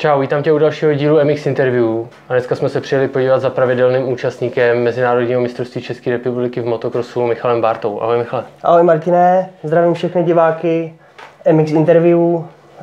[0.00, 1.86] Čau, vítám tě u dalšího dílu MX Interview.
[2.28, 7.26] A dneska jsme se přijeli podívat za pravidelným účastníkem Mezinárodního mistrovství České republiky v motokrosu
[7.26, 8.00] Michalem Bartou.
[8.00, 8.44] Ahoj Michale.
[8.62, 10.94] Ahoj Martine, zdravím všechny diváky
[11.52, 12.18] MX Interview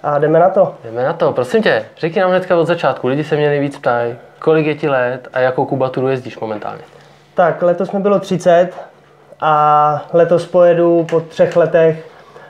[0.04, 0.76] a jdeme na to.
[0.84, 4.16] Jdeme na to, prosím tě, řekni nám hnedka od začátku, lidi se mě nejvíc ptají,
[4.40, 6.82] kolik je ti let a jakou kubaturu jezdíš momentálně?
[7.34, 8.70] Tak, letos mi bylo 30
[9.42, 12.06] a letos pojedu po třech letech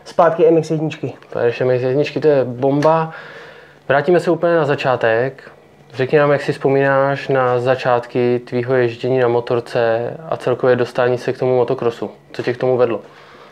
[0.06, 1.14] zpátky MX1.
[1.34, 3.14] Pojedeš MX jedničky, to je bomba.
[3.88, 5.52] Vrátíme se úplně na začátek.
[5.94, 11.34] Řekni nám, jak si vzpomínáš na začátky tvýho ježdění na motorce a celkově dostání se
[11.34, 12.11] k tomu motokrosu.
[12.32, 13.00] Co tě k tomu vedlo?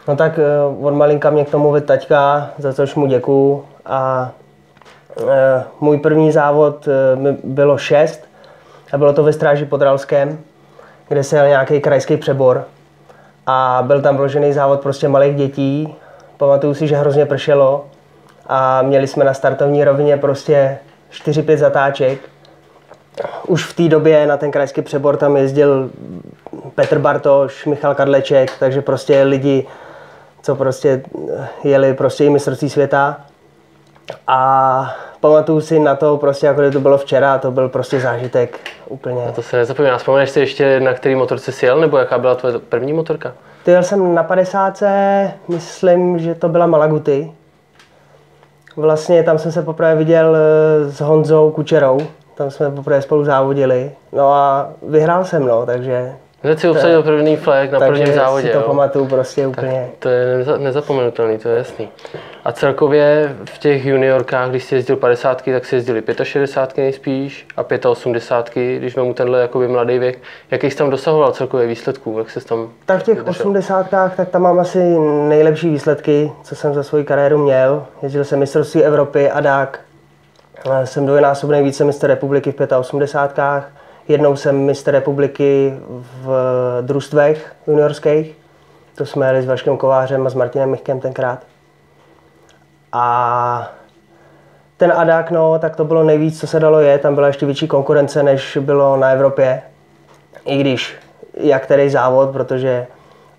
[0.08, 3.66] No tak eh, od malinka mě k tomu vedl taťka, za což mu děkuju.
[3.86, 4.32] A
[5.30, 8.30] e, můj první závod e, mi bylo 6
[8.94, 10.40] a bylo to ve Stráži pod Ralskem,
[11.08, 12.64] kde se jel nějaký krajský přebor.
[13.48, 15.96] A byl tam vložený závod prostě malých dětí.
[16.38, 17.86] Pamatuju si, že hrozně pršelo
[18.48, 20.78] a měli jsme na startovní rovině prostě
[21.12, 22.20] 4-5 zatáček.
[23.48, 25.90] Už v té době na ten krajský přebor tam jezdil
[26.76, 29.68] Petr Bartoš, Michal Kadleček, takže prostě lidi,
[30.42, 31.02] co prostě
[31.64, 33.18] jeli prostě i mistrovství světa.
[34.28, 39.26] A pamatuju si na to prostě, jako to bylo včera, to byl prostě zážitek úplně.
[39.26, 39.98] Na to se nezapomíná.
[39.98, 43.34] Vzpomeneš si ještě, na který motorce jsi jel, nebo jaká byla tvoje první motorka?
[43.64, 44.84] Ty jel jsem na 50,
[45.48, 47.32] myslím, že to byla Malaguty.
[48.78, 51.98] Vlastně tam jsem se poprvé viděl eh, s Honzou Kučerou,
[52.36, 53.92] tam jsme poprvé spolu závodili.
[54.14, 56.16] No a vyhrál jsem, no, takže...
[56.46, 58.48] Hned si obsadil první flag na prvním takže závodě.
[58.48, 58.64] si to jo?
[58.68, 59.90] pamatuju prostě úplně.
[60.00, 61.90] To je neza- nezapomenutelný, to je jasný.
[62.46, 67.64] A celkově v těch juniorkách, když jsi jezdil 50, tak si jezdili 65 nejspíš a
[67.90, 70.20] 85, když mu tenhle jakoby mladý věk.
[70.52, 72.18] Jaký jsi tam dosahoval celkově výsledků?
[72.18, 73.32] Jak jsi tam Tak v těch držel?
[73.32, 74.80] osmdesátkách, tak tam mám asi
[75.30, 77.86] nejlepší výsledky, co jsem za svoji kariéru měl.
[78.02, 79.82] Jezdil jsem mistrovství Evropy a.
[80.82, 83.64] Eh, Jsem dvojnásobný vícemistr republiky v 85.
[84.08, 85.80] Jednou jsem mistr republiky
[86.24, 86.28] v
[86.82, 88.38] družstvech juniorských.
[88.96, 91.40] To jsme jeli s Vaškem Kovářem a s Martinem Michkem tenkrát.
[92.92, 93.72] A
[94.78, 96.98] ten Adak, no, tak to bylo nejvíc, co se dalo je.
[96.98, 99.62] Tam byla ještě větší konkurence, než bylo na Evropě.
[100.46, 100.96] I když
[101.34, 102.88] jak který závod, protože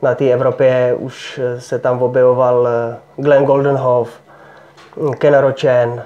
[0.02, 2.68] na té Evropě už se tam objevoval
[3.16, 4.20] Glenn Goldenhoff,
[5.18, 6.02] Ken Rochen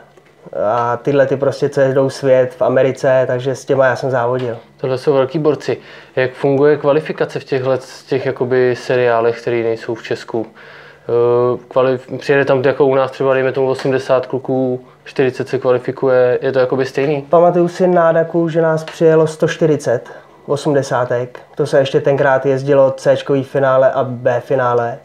[0.75, 4.57] a tyhle ty prostě, co jedou svět v Americe, takže s těma já jsem závodil.
[4.77, 5.79] Tohle jsou velký borci.
[6.17, 10.47] Jak funguje kvalifikace v těchhle těch jakoby seriálech, které nejsou v Česku?
[10.47, 16.39] Eh, Kvali- přijede tam jako u nás třeba, dejme tomu 80 kluků, 40 se kvalifikuje,
[16.43, 17.23] je to jakoby stejný?
[17.23, 20.11] Pamatuju si na Adaku, že nás přijelo 140
[20.47, 21.41] osmdesátek.
[21.55, 24.99] To se ještě tenkrát jezdilo C finále a B finále,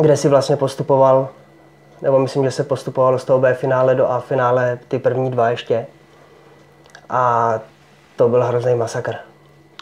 [0.00, 1.28] kde si vlastně postupoval,
[2.02, 5.50] nebo myslím, že se postupovalo z toho B finále do A finále ty první dva
[5.50, 5.86] ještě.
[7.10, 7.60] A
[8.16, 9.14] to byl hrozný masakr.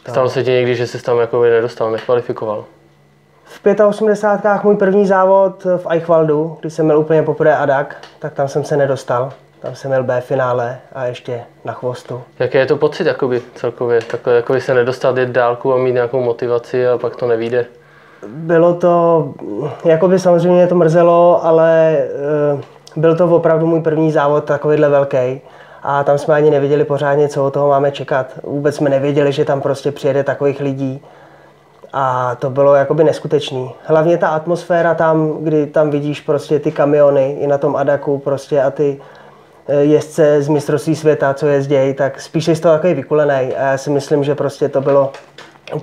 [0.09, 2.65] Stalo se ti někdy, že jsi tam jakoby nedostal, nekvalifikoval?
[3.43, 4.63] V 85.
[4.63, 8.77] můj první závod v Eichwaldu, když jsem měl úplně poprvé Adak, tak tam jsem se
[8.77, 9.33] nedostal.
[9.59, 12.23] Tam jsem měl B finále a ještě na chvostu.
[12.39, 14.01] Jaký je to pocit jakoby, celkově?
[14.01, 17.65] Takhle jakoby se nedostat jet dálku a mít nějakou motivaci a pak to nevíde?
[18.27, 19.29] Bylo to,
[19.85, 22.61] jakoby samozřejmě mě to mrzelo, ale e,
[22.95, 25.41] byl to opravdu můj první závod takovýhle velký.
[25.83, 28.27] A tam jsme ani nevěděli pořádně, co od toho máme čekat.
[28.43, 31.01] Vůbec jsme nevěděli, že tam prostě přijede takových lidí.
[31.93, 33.71] A to bylo jakoby neskutečný.
[33.83, 38.61] Hlavně ta atmosféra tam, kdy tam vidíš prostě ty kamiony i na tom Adaku prostě
[38.61, 38.97] a ty
[39.67, 43.55] e, jezdce z mistrovství světa, co jezdějí, tak spíš jsi to takový vykulený.
[43.55, 45.11] A já si myslím, že prostě to bylo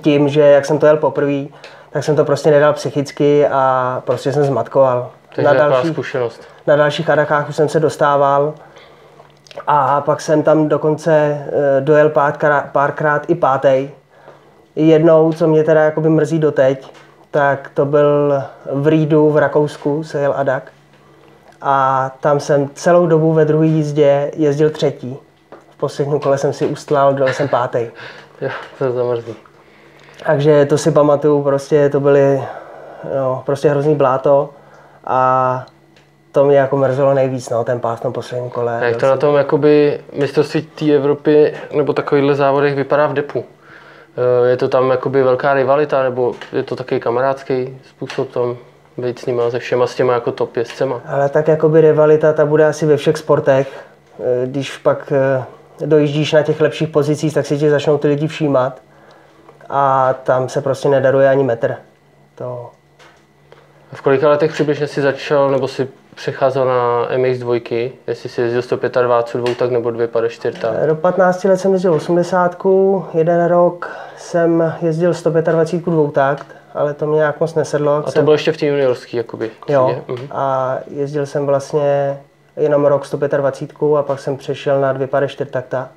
[0.01, 1.45] tím, že jak jsem to jel poprvé,
[1.91, 5.11] tak jsem to prostě nedal psychicky a prostě jsem zmatkoval.
[5.35, 6.41] Takže na taková zkušenost.
[6.67, 8.53] na dalších adakách už jsem se dostával
[9.67, 13.89] a pak jsem tam dokonce eh, dojel párkrát, párkrát i pátý.
[14.75, 16.91] Jednou, co mě teda jakoby mrzí doteď,
[17.31, 20.71] tak to byl v Rýdu v Rakousku, se jel Adak.
[21.61, 25.17] A tam jsem celou dobu ve druhé jízdě jezdil třetí.
[25.69, 27.87] V posledním kole jsem si ustlal, dojel jsem pátý.
[28.41, 29.48] Jo, to je zamrzlý.
[30.25, 32.41] Takže to si pamatuju, prostě to byly
[33.17, 34.49] no, prostě hrozný bláto
[35.05, 35.65] a
[36.31, 38.79] to mě jako mrzelo nejvíc, no, ten v tom posledním kole.
[38.79, 43.45] A jak to na tom jakoby mistrovství té Evropy nebo takovýchhle závodech vypadá v depu?
[44.45, 48.57] Eh, Je to tam jakoby velká rivalita, nebo je to takový kamarádský způsob tam
[48.97, 51.01] být s nima, se všema s těma jako top jezdcema?
[51.05, 53.67] Ale tak jakoby rivalita ta bude asi ve všech sportech.
[54.19, 55.43] Eh, Když pak eh,
[55.85, 58.81] dojíždíš na těch lepších pozicích, tak si tě začnou ty lidi všímat
[59.69, 61.75] a tam se prostě nedaruje ani metr.
[62.35, 62.71] To,
[63.93, 69.41] V kolika letech přibližně si začal, nebo si přecházel na MX2, jestli si jezdil 125
[69.41, 70.87] dvou tak nebo 254 tak.
[70.87, 72.57] Do 15 let jsem jezdil 80,
[73.13, 77.91] jeden rok jsem jezdil 125 dvou takt, ale to mě nějak moc nesedlo.
[77.95, 78.23] A to jsem...
[78.23, 79.51] bylo ještě v té juniorský, jakoby.
[79.67, 80.27] Jo, Mhm.
[80.31, 82.19] a jezdil jsem vlastně
[82.57, 85.89] jenom rok 125 a pak jsem přešel na 254 takta.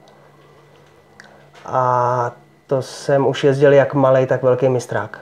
[1.66, 2.32] A
[2.72, 5.18] to jsem už jezdil jak malý, tak velký mistrák.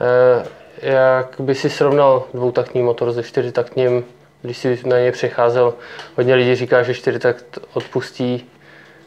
[0.00, 0.46] Eh,
[0.82, 4.04] jak by si srovnal dvoutaktní motor se čtyřtaktním,
[4.42, 5.74] když si na něj přecházel?
[6.16, 8.50] Hodně lidí říká, že čtyřtakt odpustí.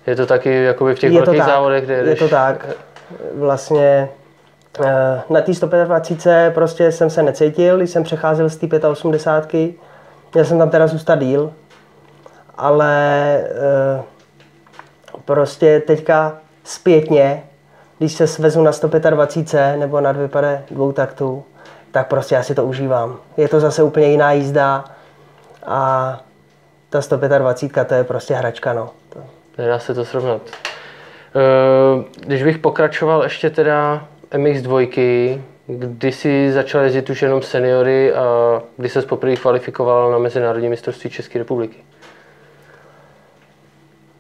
[0.08, 2.66] Je to taky jakoby v těch Je velkých tak, závodech, kde je jdeš, to tak.
[3.34, 4.10] Vlastně
[4.86, 9.72] eh, na té 125 prostě jsem se necítil, když jsem přecházel z té 85.
[10.34, 11.54] Měl jsem tam teda zůstat díl,
[12.58, 14.04] ale eh,
[15.26, 17.44] prostě teďka zpětně,
[17.98, 21.44] když se svezu na 125 nebo na vypade dvou taktů,
[21.92, 23.16] tak prostě já si to užívám.
[23.38, 24.86] Je to zase úplně jiná jízda
[25.66, 26.20] a
[26.90, 28.90] ta 125 to je prostě hračka, no.
[29.58, 30.42] Nedá se to srovnat.
[31.36, 38.26] Eh, Když bych pokračoval ještě teda MX2, kdy jsi začal jezdit už jenom seniory a
[38.78, 41.78] kdy se poprvé kvalifikoval na Mezinárodní mistrovství České republiky?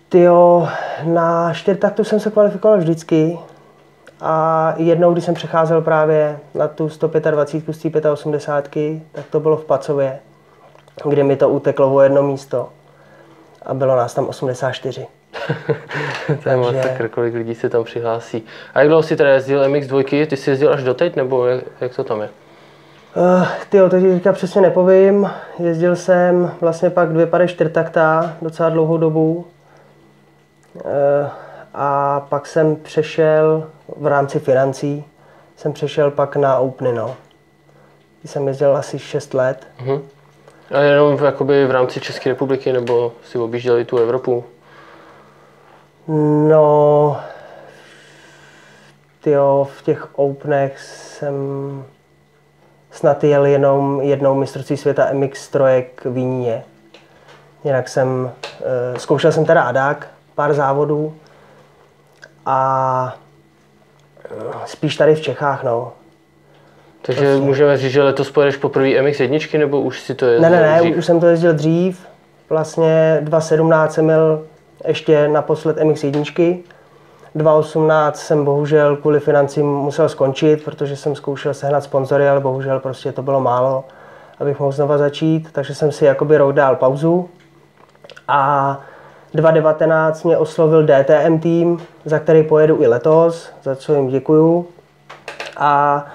[0.09, 0.67] Tyjo,
[1.03, 3.39] na čtyřtaktu jsem se kvalifikoval vždycky
[4.21, 9.57] a jednou, když jsem přecházel právě na tu 125 z té 85, tak to bylo
[9.57, 10.19] v Pacově,
[11.09, 12.69] kde mi to uteklo o jedno místo
[13.65, 15.07] a bylo nás tam 84.
[16.43, 18.45] to je moc Takže- sakr, kolik lidí se tam přihlásí.
[18.73, 20.27] A jak dlouho jsi teda jezdil MX2?
[20.27, 22.29] Ty jsi jezdil až doteď, nebo jak, jak to tam je?
[23.15, 25.29] Uh, tyjo, to ti teďka přesně nepovím.
[25.59, 29.45] Jezdil jsem vlastně pak dvě pady čtyřtakta docela dlouhou dobu.
[30.73, 30.81] Uh,
[31.75, 33.67] a pak jsem přešel
[33.97, 35.05] v rámci financí,
[35.55, 37.15] jsem přešel pak na Openy, no.
[38.25, 39.67] Jsem jezdil asi 6 let.
[39.81, 40.01] Mhm.
[40.71, 44.43] A jenom v, jakoby v rámci České republiky, nebo si objížděl i tu Evropu?
[46.47, 47.17] No,
[49.21, 51.33] tyjo, v těch Openech jsem
[52.91, 56.63] snad jel jenom jednou mistrovství světa MX trojek v Víně.
[57.63, 61.15] Jinak jsem, uh, zkoušel jsem teda Adák, pár závodů
[62.45, 63.17] a
[64.25, 65.91] eh, spíš tady v Čechách, no.
[67.01, 70.61] Takže můžeme říct, že letos pojedeš poprvé MX1, nebo už si to Ne, jezdil ne,
[70.61, 70.97] ne, dřív?
[70.97, 72.07] už jsem to jezdil dřív.
[72.49, 74.43] Vlastně 2017 jsem měl
[74.87, 76.59] ještě naposled MX1.
[77.35, 83.11] 2018 jsem bohužel kvůli financím musel skončit, protože jsem zkoušel sehnat sponzory, ale bohužel prostě
[83.11, 83.83] to bylo málo,
[84.39, 87.29] abych mohl znova začít, takže jsem si jakoby rok dal pauzu.
[88.27, 88.79] A
[89.35, 94.67] 2019 mě oslovil DTM tým, za který pojedu i letos, za co jim děkuju.
[95.57, 96.05] A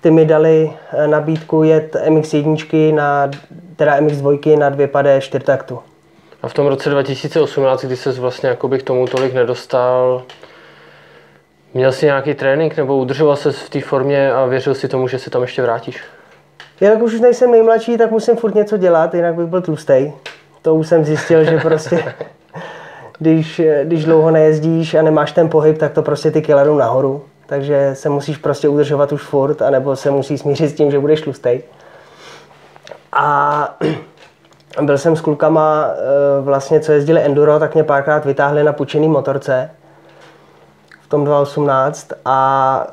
[0.00, 3.30] ty mi dali eh, nabídku jet MX1 na,
[3.76, 5.78] teda MX2 na dvě padé čtyřtaktu.
[6.42, 10.22] A v tom roce 2018, kdy se vlastně jakoby k tomu tolik nedostal,
[11.74, 15.18] měl jsi nějaký trénink nebo udržoval se v té formě a věřil si tomu, že
[15.18, 16.02] se tam ještě vrátíš?
[16.80, 20.12] Jak už nejsem nejmladší, tak musím furt něco dělat, jinak bych byl tlustej.
[20.62, 22.14] To už jsem zjistil, že prostě
[23.18, 27.22] když, když dlouho nejezdíš a nemáš ten pohyb, tak to prostě ty kila nahoru.
[27.46, 31.20] Takže se musíš prostě udržovat už furt, anebo se musíš smířit s tím, že budeš
[31.20, 31.62] tlustej.
[33.12, 33.78] A
[34.82, 39.08] byl jsem s klukama, eh, vlastně, co jezdili enduro, tak mě párkrát vytáhli na půjčený
[39.08, 39.70] motorce
[41.02, 42.86] v tom 2018 a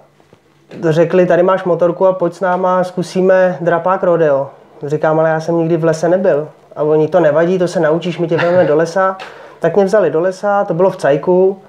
[0.89, 4.50] řekli, tady máš motorku a pojď s náma, zkusíme drapák rodeo.
[4.84, 6.48] Říkám, ale já jsem nikdy v lese nebyl.
[6.75, 9.17] A oni, to nevadí, to se naučíš, my tě do lesa.
[9.65, 11.62] Tak mě vzali do lesa, to bylo v Cajku.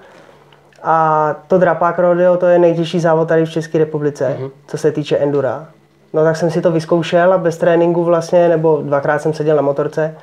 [0.83, 4.51] A to drapák rodeo, to je nejtěžší závod tady v České republice, mm-hmm.
[4.67, 5.67] co se týče endura.
[6.13, 9.63] No tak jsem si to vyzkoušel a bez tréninku vlastně, nebo dvakrát jsem seděl na
[9.63, 10.15] motorce,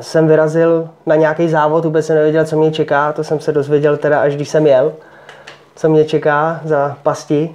[0.00, 3.96] jsem vyrazil na nějaký závod, vůbec jsem nevěděl, co mě čeká, to jsem se dozvěděl
[3.96, 4.92] teda až když jsem jel,
[5.76, 7.54] co mě čeká za pasti.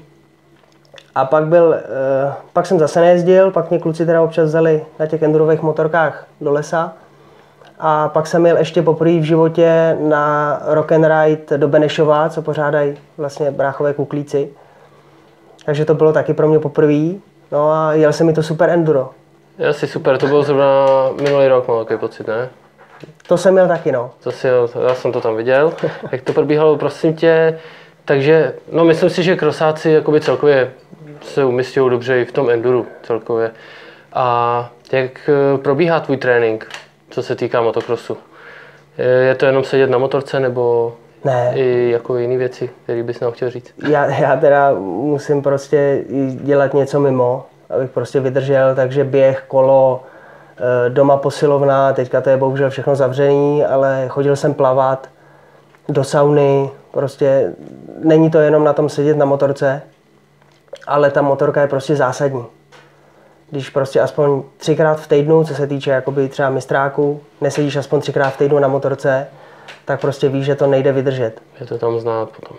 [1.15, 5.05] A pak byl, eh, pak jsem zase nejezdil, pak mě kluci teda občas vzali na
[5.05, 6.93] těch endurových motorkách do lesa.
[7.79, 12.41] A pak jsem jel ještě poprvé v životě na Rock and Ride do Benešova, co
[12.41, 14.49] pořádají vlastně bráchové kuklíci.
[15.65, 17.09] Takže to bylo taky pro mě poprvé.
[17.51, 19.09] No a jel se mi to super enduro.
[19.69, 20.65] Asi super, to bylo zrovna
[21.21, 22.49] minulý rok, mám takový pocit, ne?
[23.27, 24.11] To jsem měl taky, no.
[24.23, 24.47] To si,
[24.87, 25.73] já jsem to tam viděl.
[26.11, 27.59] Jak to probíhalo, prosím tě.
[28.05, 30.71] Takže, no myslím si, že krosáci jakoby celkově
[31.21, 33.51] se umístějí dobře i v tom enduru celkově.
[34.13, 36.67] A jak eh, probíhá tvůj trénink,
[37.19, 38.17] co se týká motokrosu?
[38.97, 43.31] Je- to jenom sedět na motorce nebo Ne, i jako jiné věci, které bys nám
[43.31, 43.73] chtěl říct?
[43.87, 50.03] já, já teda musím prostě dělat něco mimo, abych prostě vydržel, takže běh, kolo,
[50.61, 55.09] Eh, doma posilovna, teďka to je bohužel všechno zavřený, ale chodil jsem plavat
[55.89, 57.53] do sauny, prostě
[58.03, 59.81] není to jenom na tom sedět na motorce,
[60.87, 62.45] ale ta motorka je prostě zásadní.
[63.51, 68.29] Když prostě aspoň třikrát v týdnu, co se týče jakoby třeba mistráku, nesedíš aspoň třikrát
[68.29, 69.27] v týdnu na motorce,
[69.85, 71.41] tak prostě víš, že to nejde vydržet.
[71.59, 72.57] Je to tam znát potom.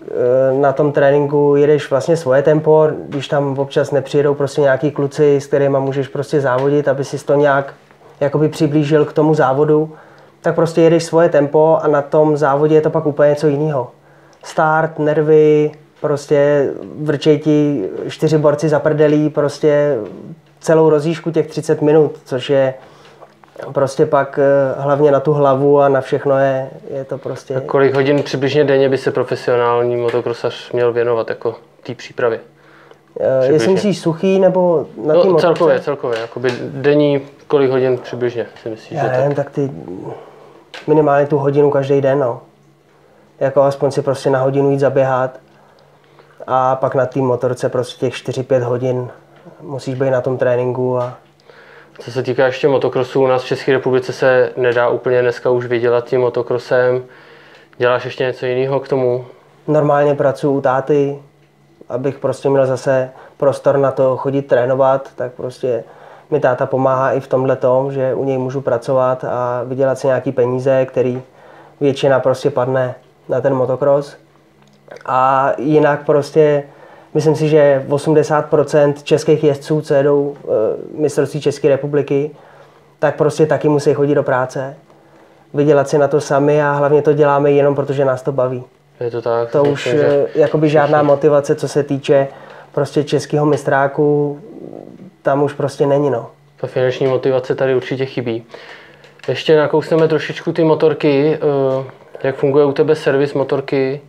[0.00, 5.40] Eh, na tom tréninku jedeš vlastně svoje tempo, když tam občas nepřijedou prostě nějaký kluci,
[5.40, 7.74] s kterými můžeš prostě závodit, aby si to nějak
[8.20, 9.92] jakoby přiblížil k tomu závodu,
[10.40, 13.90] tak prostě jedeš svoje tempo a na tom závodě je to pak úplně něco jiného.
[14.44, 16.70] Start, nervy, prostě
[17.02, 19.98] vrčej ti čtyři borci zaprdelí prostě
[20.60, 22.74] celou rozíšku těch 30 minut, což je
[23.72, 27.56] prostě pak eh, hlavně na tu hlavu a na všechno je, je to prostě...
[27.56, 32.40] A kolik hodin přibližně denně by se profesionální motokrosař měl věnovat jako té přípravě?
[33.20, 38.68] Eh, jestli myslíš suchý nebo na no, celkově, celkově, jakoby denní, kolik hodin přibližně si
[38.68, 38.98] myslíš?
[38.98, 39.70] Já nevím, tak ty
[40.86, 42.40] minimálně tu hodinu každý den, no.
[43.40, 45.38] Jako aspoň si prostě na hodinu jít zaběhat
[46.46, 49.10] a pak na té motorce prostě těch 4-5 hodin
[49.60, 51.18] musíš být na tom tréninku a
[51.98, 55.66] co se týká ještě motokrosu, u nás v České republice se nedá úplně dneska už
[55.66, 57.04] vydělat tím motokrosem.
[57.78, 59.26] Děláš ještě něco jiného k tomu?
[59.68, 61.22] Normálně pracuji u táty,
[61.88, 65.84] abych prostě měl zase prostor na to chodit trénovat, tak prostě
[66.30, 70.06] mi táta pomáhá i v tomhle tom, že u něj můžu pracovat a vydělat si
[70.06, 71.22] nějaký peníze, který
[71.80, 72.94] většina prostě padne
[73.28, 74.16] na ten motokros.
[75.06, 76.62] A jinak prostě
[77.14, 80.48] Myslím si, že 80% českých jezdců, co jedou e,
[81.00, 82.30] mistrovství České republiky,
[82.98, 84.76] tak prostě taky musí chodit do práce,
[85.54, 88.64] vydělat si na to sami a hlavně to děláme jenom protože nás to baví.
[89.00, 89.50] Je to tak.
[89.50, 90.26] To už že...
[90.34, 92.28] Eh, jakoby žádná motivace, co se týče
[92.72, 94.40] prostě českého mistráku,
[95.22, 96.10] tam už prostě není.
[96.10, 96.30] No.
[96.60, 98.44] Ta finanční motivace tady určitě chybí.
[99.28, 101.38] Ještě nakousneme trošičku ty motorky.
[101.40, 101.90] Eh,
[102.22, 104.00] jak funguje u tebe servis motorky?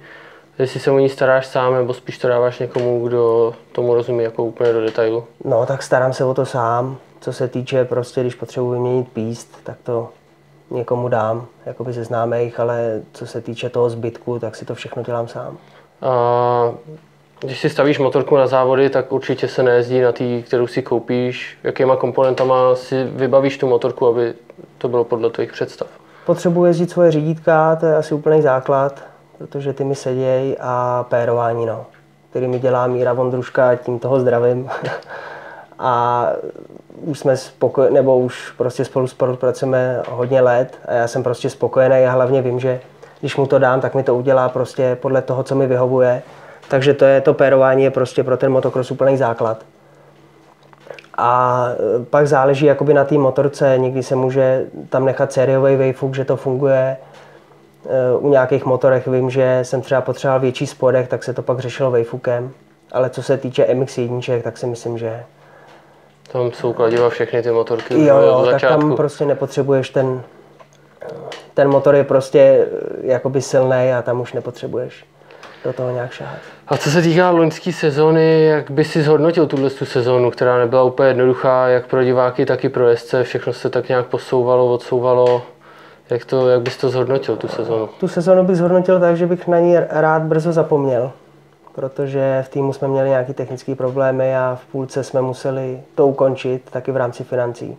[0.62, 4.44] Jestli se o ní staráš sám, nebo spíš to dáváš někomu, kdo tomu rozumí jako
[4.44, 5.24] úplně do detailu?
[5.46, 6.98] No, tak starám se o to sám.
[7.20, 10.10] Co se týče prostě, když potřebuji vyměnit píst, tak to
[10.72, 15.04] někomu dám, jakoby ze známých, ale co se týče toho zbytku, tak si to všechno
[15.04, 15.58] dělám sám.
[16.02, 16.72] A
[17.40, 21.58] když si stavíš motorku na závody, tak určitě se nejezdí na té, kterou si koupíš.
[21.64, 24.34] Jakýma komponentama si vybavíš tu motorku, aby
[24.78, 25.88] to bylo podle tvých představ?
[26.26, 29.11] Potřebuji jezdit svoje řídítka, to je asi úplný základ
[29.42, 31.86] protože ty mi sedějí a pérování, no,
[32.30, 34.70] který mi dělá Míra Vondruška, tím toho zdravím.
[35.80, 36.28] a
[37.02, 42.06] už jsme spokojeni, nebo už prostě spolu spolupracujeme hodně let a já jsem prostě spokojený
[42.06, 42.80] a hlavně vím, že
[43.20, 46.22] když mu to dám, tak mi to udělá prostě podle toho, co mi vyhovuje.
[46.70, 49.66] Takže to je to pérování je prostě pro ten motocross úplný základ.
[51.18, 51.68] A
[52.10, 56.38] pak záleží jakoby na té motorce, někdy se může tam nechat sériový wavefuk, že to
[56.38, 56.98] funguje,
[58.20, 61.92] u nějakých motorech vím, že jsem třeba potřeboval větší spodek, tak se to pak řešilo
[61.92, 62.52] wayfukem.
[62.92, 65.24] Ale co se týče MX1, tak si myslím, že...
[66.32, 70.22] Tam jsou kladiva všechny ty motorky jo, jo, tak tam prostě nepotřebuješ ten...
[71.54, 72.68] Ten motor je prostě eh,
[73.02, 75.06] jakoby silný a tam už nepotřebuješ
[75.66, 76.40] do toho nějak šáhat.
[76.68, 80.84] A co se týká loňské sezóny, jak by si zhodnotil tuhle tu sezónu, která nebyla
[80.84, 85.42] úplně jednoduchá, jak pro diváky, tak i pro jezdce, všechno se tak nějak posouvalo, odsouvalo.
[86.12, 87.90] Jak, to, jak bys to zhodnotil, tu sezonu?
[88.00, 91.12] Tu sezonu bych zhodnotil tak, že bych na ní rád brzo zapomněl,
[91.76, 96.70] protože v týmu jsme měli nějaké technické problémy a v půlce jsme museli to ukončit,
[96.72, 97.78] taky v rámci financí.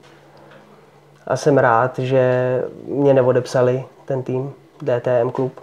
[1.27, 5.61] A jsem rád, že mě neodepsali ten tým, DTM klub.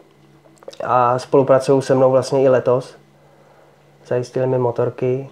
[0.84, 2.96] A spolupracují se mnou vlastně i letos.
[4.06, 5.30] Zajistili mi motorky,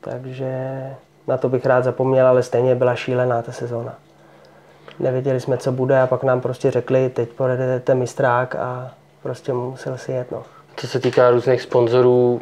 [0.00, 0.82] takže
[1.26, 3.94] na to bych rád zapomněl, ale stejně byla šílená ta sezóna
[4.98, 8.90] nevěděli jsme, co bude a pak nám prostě řekli, teď pojedete mistrák a
[9.22, 10.32] prostě musel si jet.
[10.32, 10.42] No.
[10.76, 12.40] Co se týká různých sponzorů,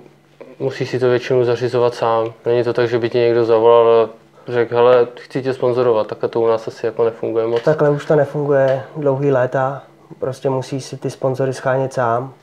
[0.59, 2.33] musíš si to většinou zařizovat sám.
[2.47, 4.09] Není to tak, že by ti někdo zavolal a
[4.53, 7.63] řekl, hele, chci tě sponzorovat, tak to u nás asi jako nefunguje moc.
[7.63, 9.83] Takhle už to nefunguje dlouhý léta,
[10.19, 12.35] prostě musíš si ty sponzory schánět sám.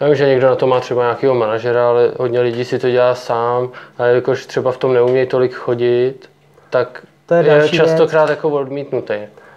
[0.00, 2.90] Já vím, že někdo na to má třeba nějakého manažera, ale hodně lidí si to
[2.90, 3.68] dělá sám
[3.98, 6.30] a jelikož třeba v tom neumějí tolik chodit,
[6.70, 8.36] tak to je, je častokrát věc.
[8.36, 9.14] jako odmítnutý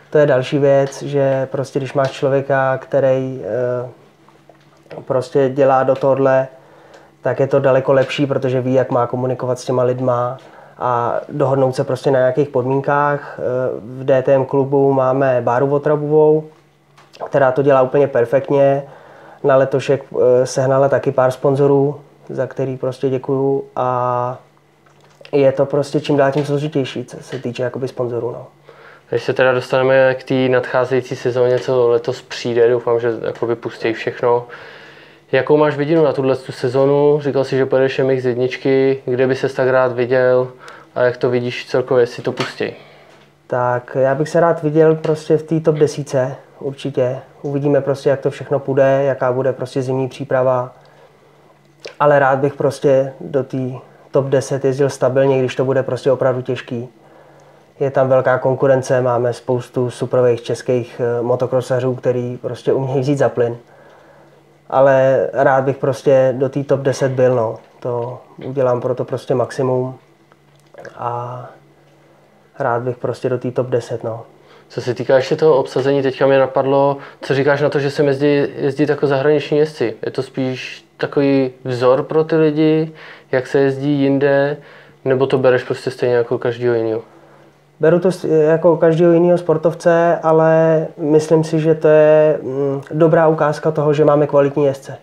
[0.09, 3.89] to je další věc, že prostě když máš člověka, který eh,
[5.05, 6.47] prostě dělá do tohle,
[7.21, 10.37] tak je to daleko lepší, protože ví, jak má komunikovat s těma lidma
[10.77, 13.39] a dohodnout se prostě na nějakých podmínkách.
[13.39, 13.43] Eh,
[13.79, 16.43] v DTM klubu máme Báru Votrabovou,
[17.25, 18.83] která to dělá úplně perfektně.
[19.43, 24.37] Na letošek eh, sehnala taky pár sponzorů, za který prostě děkuju a
[25.31, 28.31] je to prostě čím dál tím složitější, co se týče jakoby sponzorů.
[28.31, 28.47] No.
[29.09, 33.93] Když se teda dostaneme k té nadcházející sezóně, co letos přijde, doufám, že jakoby pustí
[33.93, 34.47] všechno.
[35.31, 37.19] Jakou máš vidinu na tuhle tu sezonu?
[37.21, 40.47] Říkal jsi, že pojedeš MX jedničky, kde by se tak rád viděl
[40.95, 42.73] a jak to vidíš celkově, jestli to pustí?
[43.47, 47.17] Tak já bych se rád viděl prostě v té top desíce, určitě.
[47.41, 50.75] Uvidíme prostě, jak to všechno půjde, jaká bude prostě zimní příprava.
[51.99, 53.71] Ale rád bych prostě do té
[54.11, 56.89] top 10 jezdil stabilně, když to bude prostě opravdu těžký.
[57.79, 63.29] Je tam velká konkurence, máme spoustu suprových českých eh, motokrosařů, který prostě umějí vzít za
[63.29, 63.57] plyn.
[64.69, 67.59] Ale rád bych prostě do té top 10 byl, no.
[67.79, 69.95] To udělám pro to prostě maximum.
[70.95, 71.49] A
[72.59, 74.25] rád bych prostě do té top 10, no.
[74.69, 78.03] Co se týká ještě toho obsazení, teďka mě napadlo, co říkáš na to, že se
[78.03, 79.95] jezdí, jezdí jako zahraniční jezdci.
[80.05, 82.93] Je to spíš takový vzor pro ty lidi,
[83.31, 84.57] jak se jezdí jinde,
[85.05, 87.01] nebo to bereš prostě stejně jako každého jiného?
[87.79, 93.71] Beru to jako každého jiného sportovce, ale myslím si, že to je mm, dobrá ukázka
[93.71, 94.97] toho, že máme kvalitní jezdce.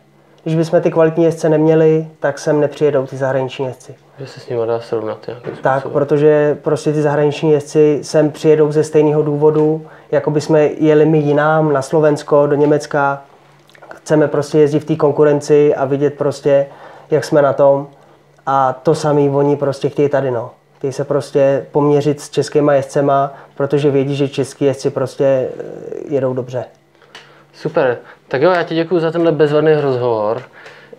[0.45, 3.95] Když bychom ty kvalitní jezdce neměli, tak sem nepřijedou ty zahraniční jezdci.
[4.19, 5.19] Že se s nimi dá srovnat.
[5.63, 11.07] Tak, protože prostě ty zahraniční jezdci sem přijedou ze stejného důvodu, jako by jsme jeli
[11.07, 13.23] my jinám na Slovensko, do Německa.
[13.95, 16.67] Chceme prostě jezdit v té konkurenci a vidět prostě,
[17.11, 17.87] jak jsme na tom.
[18.47, 20.51] A to samý oni prostě chtějí tady, no.
[20.85, 25.65] Chtějí se prostě poměřit s českýma jezdcema, protože vědí, že český jezdci prostě eh,
[26.09, 26.65] jedou dobře.
[27.53, 27.97] Super.
[28.29, 30.43] Tak jo, já ti děkuji za tenhle bezvadný rozhovor.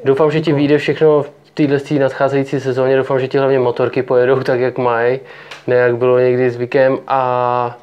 [0.04, 2.98] Doufám, že ti vyjde všechno v téhle nadcházející sezóně.
[2.98, 5.20] Doufám, že ti hlavně motorky pojedou tak, jak mají,
[5.68, 7.78] ne jak bylo někdy zvykem a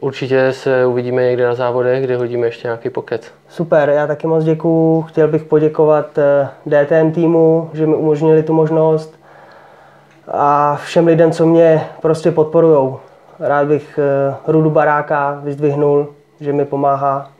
[0.00, 3.32] určitě se uvidíme někde na závodech, kde hodíme ještě nějaký pokec.
[3.48, 5.02] Super, já taky moc děkuji.
[5.02, 9.18] Chtěl bych poděkovat eh, DTM týmu, že mi umožnili tu možnost
[10.30, 12.96] a všem lidem, co mě prostě podporují.
[13.40, 16.08] Rád bych eh, Rudu Baráka vyzdvihnul,
[16.40, 17.30] že mi pomáhá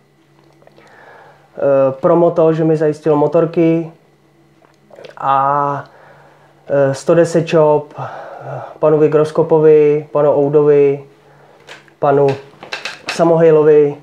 [1.58, 3.92] Eh, promoto, že mi zajistil motorky
[5.16, 5.84] a
[6.92, 7.94] 110 eh, Shop,
[8.78, 11.04] panu Vigroskopovi, panu Oudovi,
[11.98, 12.26] panu
[13.12, 13.96] Samohejlovi,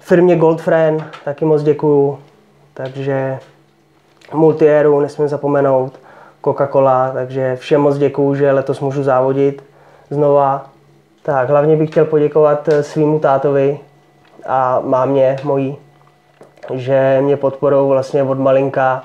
[0.00, 2.18] firmě Goldfriend, taky moc děkuju.
[2.74, 3.38] Takže
[4.32, 5.92] Multieru nesmím zapomenout,
[6.44, 9.64] Coca-Cola, takže všem moc děkuju, že letos můžu závodit
[10.10, 10.66] znova.
[11.22, 13.78] Tak hlavně bych chtěl poděkovat svýmu tátovi
[14.46, 15.76] a mámě mojí,
[16.74, 19.04] že mě podporou vlastně od malinka.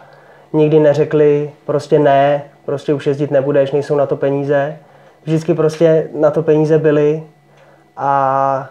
[0.54, 4.78] Nikdy neřekli prostě ne, prostě už jezdit nebudeš, nejsou na to peníze.
[5.24, 7.24] Vždycky prostě na to peníze byly
[7.98, 8.70] a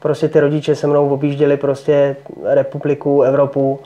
[0.00, 3.80] prostě ty rodiče se mnou objížděli prostě republiku, Evropu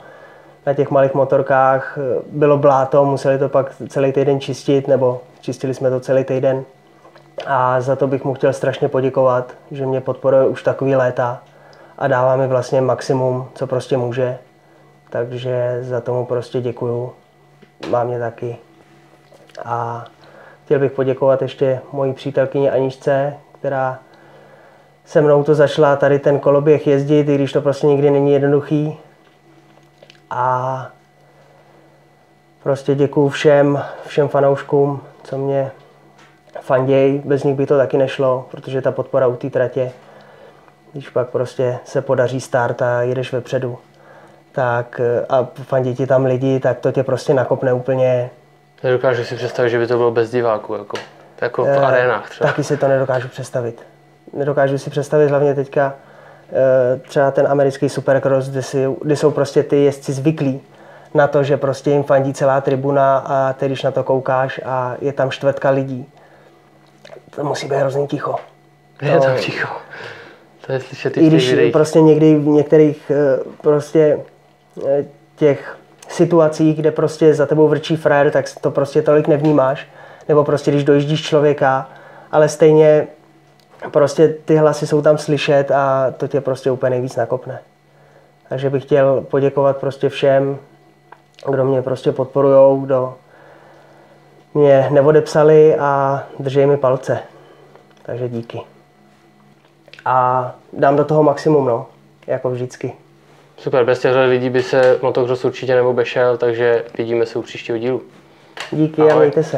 [0.65, 1.97] na těch malých motorkách.
[2.31, 6.63] Bylo bláto, museli to pak celý týden čistit, nebo čistili jsme to celý týden.
[7.45, 11.41] A za to bych mu chtěl strašně poděkovat, že mě podporuje už takový léta
[11.97, 14.37] a dává mi vlastně maximum, co prostě může.
[15.09, 17.11] Takže za tomu prostě děkuju.
[17.89, 18.57] Má mě taky.
[19.65, 20.05] A
[20.65, 23.99] chtěl bych poděkovat ještě mojí přítelkyni Aničce, která
[25.05, 28.99] se mnou to začala tady ten koloběh jezdit, i když to prostě nikdy není jednoduchý.
[30.35, 30.87] A
[32.63, 35.71] prostě děkuju všem, všem fanouškům, co mě
[36.61, 39.91] fanděj, bez nich by to taky nešlo, protože ta podpora u té tratě
[40.93, 43.77] když pak prostě se podaří start a jedeš vepředu,
[44.51, 48.29] tak a fandí ti tam lidi, tak to tě prostě nakopne úplně.
[48.83, 50.97] Nedokážu si představit, že by to bylo bez diváků, jako,
[51.41, 52.49] jako v e, arénách třeba.
[52.49, 53.85] Taky si to nedokážu představit.
[54.33, 55.93] Nedokážu si představit hlavně teďka
[57.07, 60.61] třeba ten americký supercross, kde, si, kde jsou prostě ty jezdci zvyklí
[61.13, 64.95] na to, že prostě jim fandí celá tribuna a ty, když na to koukáš a
[65.01, 66.05] je tam štvrtka lidí,
[67.35, 68.35] to musí být hrozně ticho.
[69.01, 69.23] Je to...
[69.23, 69.69] tam ticho.
[70.65, 71.73] To je slyšet I když videích.
[71.73, 74.19] prostě někdy v některých eh, prostě
[74.87, 75.77] eh, těch
[76.09, 79.87] situacích, kde prostě za tebou vrčí frajer, tak to prostě tolik nevnímáš.
[80.29, 81.89] Nebo prostě když dojíždíš člověka,
[82.31, 83.07] ale stejně
[83.91, 87.59] prostě ty hlasy jsou tam slyšet a to tě prostě úplně nejvíc nakopne.
[88.49, 90.57] Takže bych chtěl poděkovat prostě všem,
[91.51, 93.15] kdo mě prostě podporujou, kdo
[94.53, 97.19] mě neodepsali a drží mi palce.
[98.05, 98.61] Takže díky
[100.05, 101.87] a dám do toho maximum, no,
[102.27, 102.93] jako vždycky.
[103.57, 108.01] Super, bez těchto lidí by se motocross určitě neobešel, takže vidíme se u příštího dílu.
[108.71, 109.13] Díky Ahoj.
[109.13, 109.57] a mějte se.